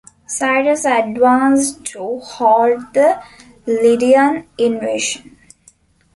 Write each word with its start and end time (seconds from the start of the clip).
Cyrus 0.27 0.83
advanced 0.83 1.85
to 1.93 2.17
halt 2.21 2.91
the 2.91 3.21
Lydian 3.67 4.47
invasion. 4.57 5.37